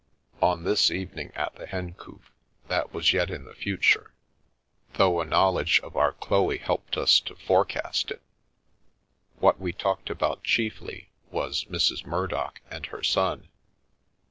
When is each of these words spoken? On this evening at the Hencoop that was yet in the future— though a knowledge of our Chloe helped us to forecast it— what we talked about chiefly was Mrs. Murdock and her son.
On 0.41 0.63
this 0.63 0.89
evening 0.89 1.31
at 1.35 1.53
the 1.53 1.67
Hencoop 1.67 2.23
that 2.69 2.91
was 2.91 3.13
yet 3.13 3.29
in 3.29 3.45
the 3.45 3.53
future— 3.53 4.15
though 4.95 5.21
a 5.21 5.25
knowledge 5.25 5.79
of 5.81 5.95
our 5.95 6.13
Chloe 6.13 6.57
helped 6.57 6.97
us 6.97 7.19
to 7.19 7.35
forecast 7.35 8.09
it— 8.09 8.23
what 9.41 9.59
we 9.59 9.71
talked 9.71 10.09
about 10.09 10.43
chiefly 10.43 11.11
was 11.29 11.65
Mrs. 11.65 12.03
Murdock 12.03 12.61
and 12.71 12.87
her 12.87 13.03
son. 13.03 13.49